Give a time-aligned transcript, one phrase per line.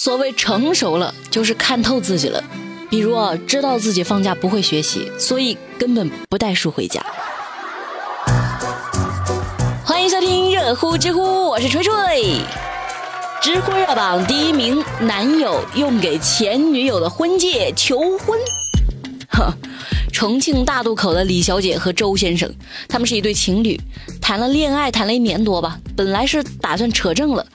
[0.00, 2.40] 所谓成熟了，就是看透自己了。
[2.88, 7.04] 比如啊，知道自己放假不会学习，所以根本不带书回家。
[9.84, 11.92] 欢迎收听热乎知乎，我是锤锤。
[13.42, 18.38] 知乎热榜第一名，男友用给前女友的婚戒求婚。
[19.32, 19.52] 呵，
[20.12, 22.48] 重庆大渡口的李小姐和周先生，
[22.88, 23.76] 他们是一对情侣，
[24.28, 27.46] 谈了恋爱谈了一年多吧，本来是打算扯证了，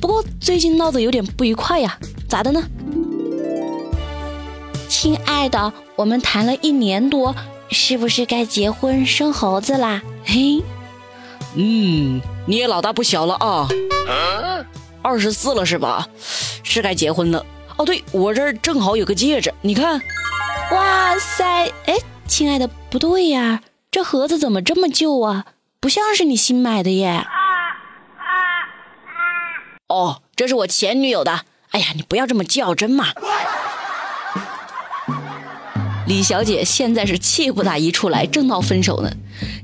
[0.00, 2.62] 不过最近闹得有点不愉快呀，咋的呢？
[4.88, 7.34] 亲爱的，我们谈了一年多，
[7.70, 10.00] 是不是该结婚生猴子啦？
[10.24, 10.62] 嘿，
[11.56, 13.66] 嗯，你也老大不小了啊，
[15.02, 16.06] 二十四了是吧？
[16.62, 17.44] 是该结婚了。
[17.76, 20.00] 哦，对我这儿正好有个戒指，你看。
[20.70, 25.44] 哇塞，哎，亲爱的，不对呀，这盒子怎么这么旧啊？
[25.80, 27.24] 不像是你新买的耶。
[29.88, 31.46] 哦，这是我前女友的。
[31.70, 33.06] 哎呀，你不要这么较真嘛。
[36.06, 39.10] 李小姐现在是气不打一处来，正闹分手呢。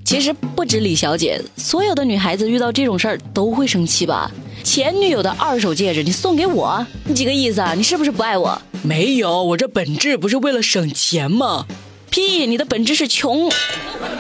[0.05, 4.31] 其实不止李小姐，所有的女孩子遇到这种事儿都会生气吧？
[4.65, 7.75] 前女友的二手戒指你送给我，你几个意思啊？
[7.75, 8.59] 你是不是不爱我？
[8.83, 11.67] 没有，我这本质不是为了省钱吗？
[12.11, 13.51] 屁，你的本质是穷。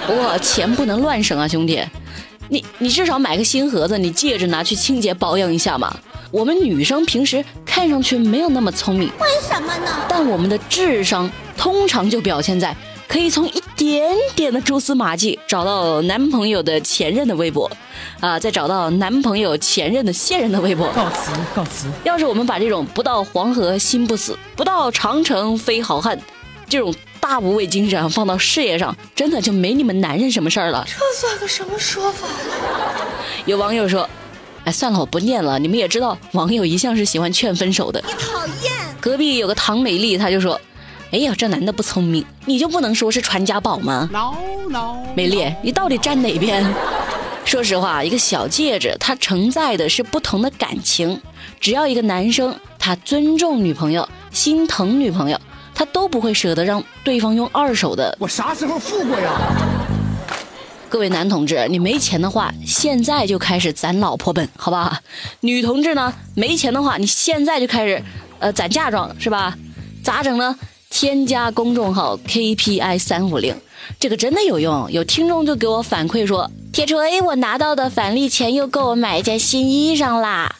[0.06, 1.82] 不过钱不能乱省啊，兄弟。
[2.48, 5.96] 你你至少买个新盒子，你戒指拿去清洁保养一下嘛。
[6.30, 10.04] 我们女生平时看上去没有那么聪明，为什么呢？
[10.08, 12.76] 但我们的智商通常就表现在
[13.08, 17.70] 可以从一点点的蛛丝马迹找到男朋友的前任的微博，
[18.20, 20.88] 啊，再找到男朋友前任的现任的微博。
[20.92, 21.86] 告辞，告辞。
[22.04, 26.20] 要是我们把这种不到黄河心不死，不到长城非好汉，
[26.68, 26.94] 这种
[27.28, 30.86] 大无畏精神放到事业上，真的就没你们男人什么事儿了。
[30.86, 32.28] 这算个什么说法？
[33.46, 34.08] 有网友说。
[34.64, 35.58] 哎，算了，我不念了。
[35.58, 38.00] 你们也知道，网友一向是喜欢劝分手的。
[38.06, 38.72] 你讨厌。
[39.00, 40.60] 隔壁有个唐美丽，她就说
[41.10, 44.34] ：“哎呀，这男的不聪明，你就不能说是传家宝吗？” no
[44.68, 44.96] no。
[45.16, 46.64] 美丽，你到底站哪边？
[47.44, 51.20] 说实话，一个小戒指，它承载的是不同的感情。
[51.60, 55.40] 只要一个男生他尊重女朋友、心疼女朋友，
[55.76, 58.16] 他都不会舍得让对方用二手的。
[58.18, 59.30] 我啥时候付过呀？
[60.88, 65.02] 各位男同志，你没钱的话，现在就开始攒老婆本，好吧？
[65.40, 68.02] 女同志呢，没钱的话，你现在就开始，
[68.38, 69.54] 呃，攒嫁妆，是吧？
[70.02, 70.56] 咋整呢？
[70.88, 73.54] 添加公众号 KPI 三五零，
[74.00, 74.90] 这个真的有用。
[74.90, 80.56] 有听众就给我反馈说，铁锤，我拿到的返利钱又够我买一件新衣裳啦。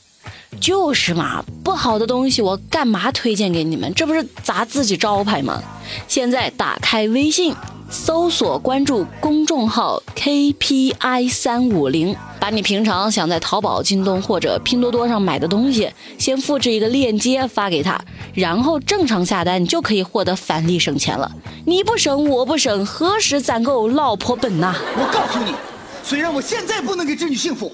[0.61, 3.93] 就是嘛，不好的东西我干嘛推荐给你们？
[3.95, 5.63] 这不是砸自己招牌吗？
[6.09, 7.55] 现在打开微信。
[7.89, 17.97] 搜索关注公众号 KPI 三五零，把你平常想在淘宝、京东或者拼多多上买的东西，先复制一个链接发给他，
[18.35, 21.31] 然后正常下单，你就可以获得返利省钱了。
[21.65, 24.75] 你不省，我不省，何时攒够老婆本呐？
[24.99, 25.55] 我告诉你，
[26.03, 27.71] 虽然我现在不能给织女幸福，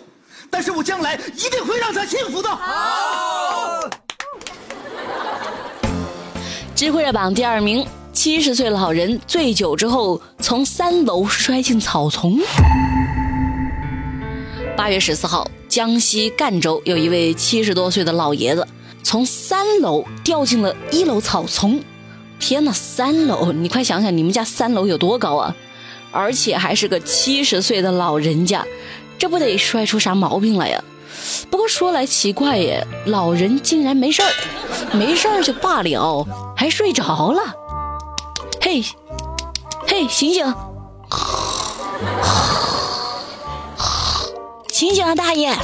[0.52, 2.48] 但是我将来一定会让他幸福的。
[6.74, 7.84] 智慧热榜第二名。
[8.12, 12.38] 七十岁老人醉酒之后从三楼摔进草丛。
[14.76, 18.68] 八月十四号，江西赣州有一位七十多岁的老爷子
[19.02, 21.82] 从三楼掉进了一楼草丛。
[22.38, 23.50] 天哪，三楼！
[23.50, 25.56] 你快想想，你们家三楼有多高啊？
[26.10, 28.62] 而且还是个七十岁的老人家，
[29.22, 30.82] 这不得摔出啥毛病来呀？
[31.48, 34.28] 不过说来奇怪耶，老人竟然没事儿，
[34.90, 37.40] 没事儿就罢了，还睡着了。
[38.60, 38.82] 嘿，
[39.86, 40.52] 嘿，醒醒！
[44.72, 45.56] 醒醒啊，大爷！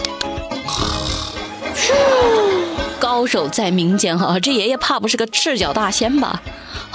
[3.01, 6.41] 高手在民间哈，这爷爷怕不是个赤脚大仙吧？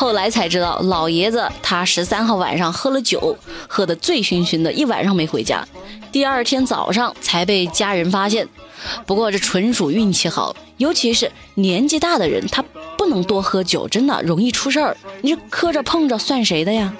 [0.03, 3.37] 后来才知道，老爷子他十三号晚上喝了酒，
[3.69, 5.65] 喝得醉醺醺的，一晚上没回家，
[6.11, 8.45] 第二天早上才被家人发现。
[9.05, 12.61] 不过这纯属运气好，尤其是年纪大的人，他。
[12.97, 14.95] 不能多喝酒，真的容易出事儿。
[15.21, 16.93] 你这磕着碰着算谁的呀？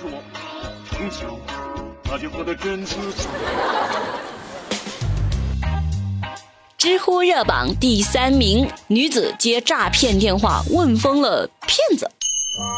[6.78, 12.10] 知乎热榜第三名，女子接诈骗电话问疯了骗子。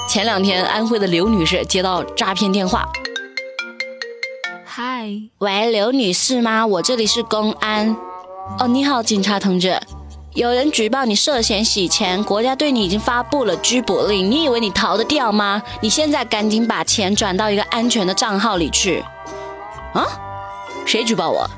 [0.07, 2.88] 前两天，安徽的刘女士接到诈骗电话。
[4.63, 6.66] 嗨，喂，刘女士吗？
[6.66, 7.95] 我这里是公安。
[8.60, 9.77] 哦，你好，警察同志。
[10.33, 14.30] 有人举报你涉嫌洗钱，国家对你已经发布了拘捕令。
[14.30, 15.62] 你以为你逃得掉吗？
[15.81, 19.04] 你现在赶紧把钱转到一个安全的账号里去。
[19.94, 20.06] 啊？
[20.86, 21.50] 谁举报我？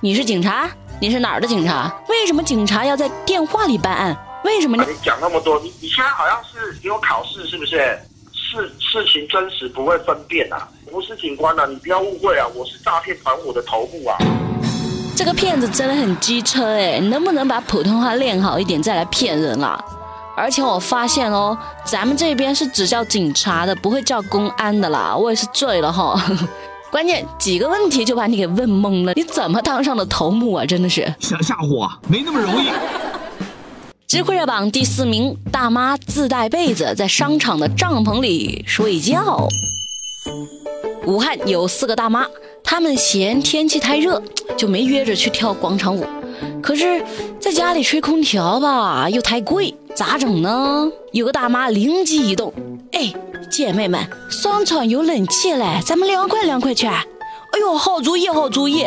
[0.00, 0.68] 你是警察？
[1.00, 1.92] 你是哪儿的警察？
[2.08, 4.16] 为什么警察要在电话里办案？
[4.44, 5.58] 为什么你讲那么多？
[5.60, 7.98] 你你现在好像是给我考试是不是？
[8.32, 10.68] 事事情真实不会分辨啊！
[10.92, 12.46] 不是警官啊，你不要误会啊！
[12.54, 14.16] 我是诈骗团伙的头目啊！
[15.16, 19.82] 这个骗子真的很机车哎，能不能把普通话练好一点再来骗人啦？
[20.36, 25.16] 而且我发现哦，咱们这边是只叫警察的，不会叫公安的啦。
[25.16, 26.20] 我也是醉了哈，
[26.92, 30.64] 关键几个问题就把你给问懵了，你怎么当上的头目啊？
[30.64, 32.68] 真的是想吓唬我，没那么容易。
[34.06, 39.48] 知乎热榜第四名，大妈自带被子在商场的帐篷里睡觉。
[41.06, 42.26] 武汉有四个大妈，
[42.62, 44.22] 她们嫌天气太热，
[44.56, 46.06] 就没约着去跳广场舞。
[46.62, 47.02] 可是，
[47.40, 50.86] 在家里吹空调吧，又太贵，咋整呢？
[51.12, 52.52] 有个大妈灵机一动，
[52.92, 53.12] 哎，
[53.50, 56.86] 姐妹们，商场有冷气嘞，咱们凉快凉快去。
[57.54, 58.84] 哎呦，好主意，好主意！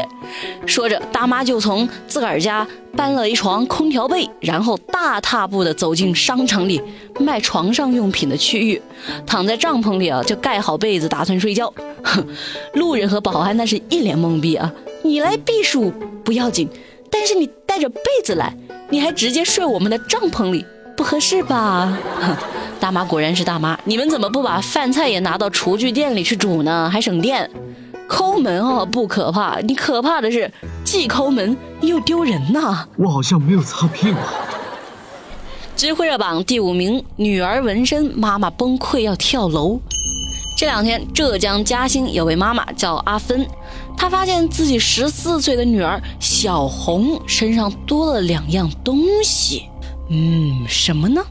[0.66, 2.68] 说着，大妈就从自个儿家
[2.98, 6.82] 搬了一床空调被，然后大踏步地走进商场里
[7.18, 8.82] 卖床上用品的区域，
[9.26, 11.74] 躺在帐篷里啊，就盖好被子，打算睡觉。
[12.04, 12.22] 哼，
[12.76, 14.70] 路人和保安那是一脸懵逼啊！
[15.02, 15.90] 你来避暑
[16.26, 16.68] 不要紧，
[17.10, 18.54] 但是你带着被子来，
[18.90, 20.66] 你还直接睡我们的帐篷里，
[20.98, 21.98] 不合适吧？
[22.20, 22.36] 哼
[22.82, 26.90] 大妈果然是大妈，你们怎么不把饭菜也拿到厨具店里去煮呢？
[26.92, 27.50] 还省电。
[28.08, 30.52] 抠门哦，不可怕，你可怕的是
[30.84, 32.86] 既抠门又丢人呐！
[32.98, 34.18] 我好像没有擦屁股。
[35.76, 39.80] 知乎热榜第五名，女儿纹身，妈妈崩溃要跳楼。
[40.58, 43.46] 这两天，浙江嘉兴有位妈妈叫阿芬，
[43.96, 49.70] 她发现自己十四岁的女儿小红身上多了两样东西。
[50.10, 51.22] 嗯，什么呢？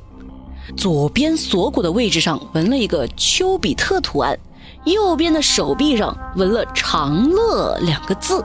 [0.77, 4.39] 左边锁骨的位置上纹了一个丘比特图案。
[4.85, 8.45] 右边的手臂上纹了“长乐”两个字，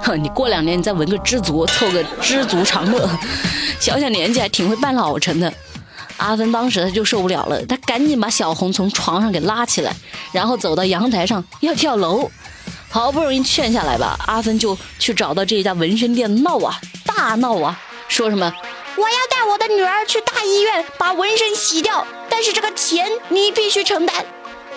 [0.00, 3.08] 哼，你过两年你再纹个知足，凑个知足常乐。
[3.80, 5.52] 小小年纪还挺会扮老成的。
[6.16, 9.92] 阿芬当时他就受不了了，他赶紧把小红从床上给拉起来，
[10.32, 12.30] 然后走到阳台上要跳楼。
[12.88, 17.76] 好不容易劝下来吧，阿芬就去找到这家纹身店闹啊，大闹啊，
[18.06, 18.52] 说什么
[18.96, 24.24] 我要带我的女儿去大医院把纹身洗掉，但是这个钱你必须承担。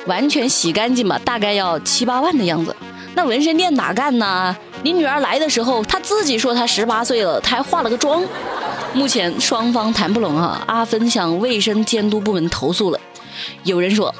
[0.08, 2.76] 完全洗干净吧，大概要七八万的样子。
[3.14, 4.56] 那纹身店哪干呢？
[4.84, 8.24] 你女儿来的时候，她自己说她十八岁了，她还化了个妆。
[8.94, 10.64] 目前双方谈不拢啊。
[10.68, 13.00] 阿芬向卫生监督部门投诉了。
[13.64, 14.14] 有人说，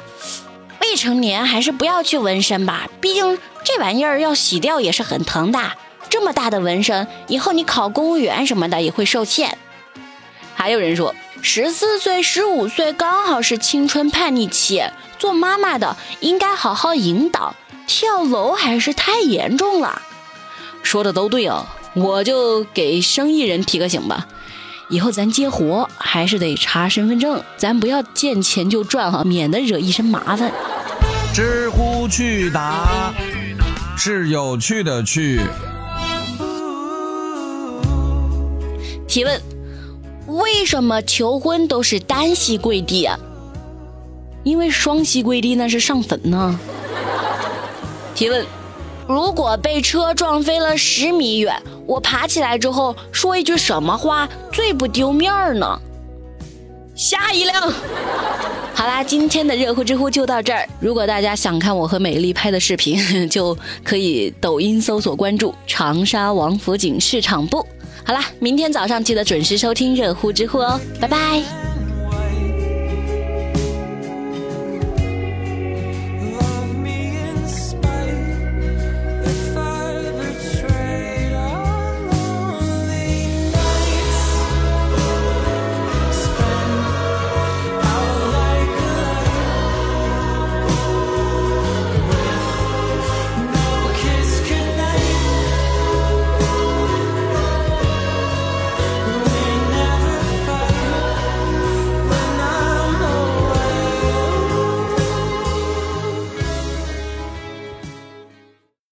[0.80, 5.58] 未成年还是不要去纹身吧，毕竟这玩意儿要洗掉也是很疼的。
[6.10, 9.56] 这么大的纹身，以后你考公务员什么的也会受限。
[10.54, 14.82] 还有人说，十四岁、十五岁刚好是青春叛逆期。
[15.18, 17.54] 做妈妈的应该好好引导，
[17.86, 20.02] 跳楼还是太严重了。
[20.82, 24.26] 说的都对哦，我就给生意人提个醒吧，
[24.88, 30.52] 以后咱接活还是得查身份证，咱不要见钱就赚哈，免得惹一身麻烦。
[31.34, 33.12] 知乎趣答
[33.96, 35.40] 是有趣的趣。
[39.06, 39.42] 提问：
[40.26, 43.18] 为什么求婚都是单膝跪地啊？
[44.48, 46.58] 因为双膝跪地那是上坟呢。
[48.14, 48.46] 提问：
[49.06, 51.54] 如果被车撞飞了十米远，
[51.86, 55.78] 我爬起来之后说一句什么话最不丢面儿呢？
[56.94, 57.72] 下一辆。
[58.74, 60.66] 好啦，今天的热乎知乎就到这儿。
[60.80, 67.64] 如果大家想看我和美丽拍的视频， 就可以抖音搜索关注长沙王府井市场部。
[68.02, 71.67] 好啦，明天早上记得准时收听热乎知乎哦，拜拜。